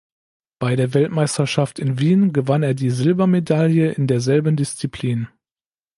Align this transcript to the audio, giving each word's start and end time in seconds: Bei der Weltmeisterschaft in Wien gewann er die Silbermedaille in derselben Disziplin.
Bei 0.57 0.75
der 0.75 0.95
Weltmeisterschaft 0.95 1.77
in 1.77 1.99
Wien 1.99 2.33
gewann 2.33 2.63
er 2.63 2.73
die 2.73 2.89
Silbermedaille 2.89 3.91
in 3.91 4.07
derselben 4.07 4.55
Disziplin. 4.55 5.27